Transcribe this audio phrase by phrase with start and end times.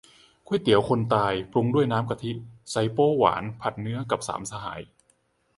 [0.47, 2.31] ก๋วยเตี๋ยวคนตาย ปรุงด้วยน้ำกะทิ
[2.69, 3.43] ไชโป๊วหวาน
[3.81, 4.81] เนื้อผัด กับสามสหาย